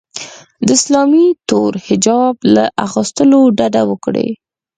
د 0.65 0.67
اسلامي 0.79 1.27
تور 1.49 1.71
حجاب 1.87 2.35
له 2.55 2.63
اغوستلو 2.85 3.39
ډډه 3.57 3.83
وکړي 3.91 4.29